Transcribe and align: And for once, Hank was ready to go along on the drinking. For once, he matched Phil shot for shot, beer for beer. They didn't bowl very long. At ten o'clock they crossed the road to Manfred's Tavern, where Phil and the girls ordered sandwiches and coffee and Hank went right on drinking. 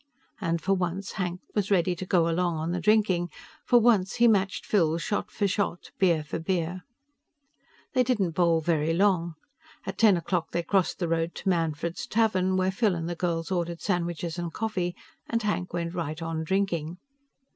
And 0.39 0.59
for 0.59 0.73
once, 0.73 1.11
Hank 1.11 1.41
was 1.53 1.69
ready 1.69 1.95
to 1.95 2.07
go 2.07 2.27
along 2.27 2.57
on 2.57 2.71
the 2.71 2.79
drinking. 2.81 3.29
For 3.67 3.77
once, 3.77 4.15
he 4.15 4.27
matched 4.27 4.65
Phil 4.65 4.97
shot 4.97 5.29
for 5.29 5.47
shot, 5.47 5.91
beer 5.99 6.23
for 6.23 6.39
beer. 6.39 6.81
They 7.93 8.01
didn't 8.03 8.31
bowl 8.31 8.61
very 8.61 8.95
long. 8.95 9.35
At 9.85 9.99
ten 9.99 10.17
o'clock 10.17 10.53
they 10.53 10.63
crossed 10.63 10.97
the 10.97 11.07
road 11.07 11.35
to 11.35 11.49
Manfred's 11.49 12.07
Tavern, 12.07 12.57
where 12.57 12.71
Phil 12.71 12.95
and 12.95 13.07
the 13.07 13.13
girls 13.13 13.51
ordered 13.51 13.83
sandwiches 13.83 14.39
and 14.39 14.51
coffee 14.51 14.95
and 15.29 15.43
Hank 15.43 15.71
went 15.71 15.93
right 15.93 16.19
on 16.19 16.43
drinking. 16.43 16.97